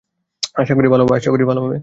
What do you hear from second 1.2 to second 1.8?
করি ভালো হবে।